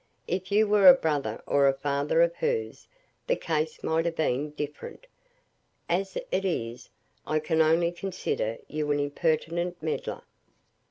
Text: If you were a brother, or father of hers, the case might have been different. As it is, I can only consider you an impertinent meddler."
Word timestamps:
If 0.27 0.51
you 0.51 0.65
were 0.67 0.87
a 0.87 0.95
brother, 0.95 1.43
or 1.45 1.71
father 1.73 2.23
of 2.23 2.33
hers, 2.37 2.87
the 3.27 3.35
case 3.35 3.83
might 3.83 4.03
have 4.05 4.15
been 4.15 4.49
different. 4.49 5.05
As 5.87 6.17
it 6.31 6.43
is, 6.43 6.89
I 7.27 7.37
can 7.37 7.61
only 7.61 7.91
consider 7.91 8.57
you 8.67 8.89
an 8.91 8.99
impertinent 8.99 9.79
meddler." 9.83 10.23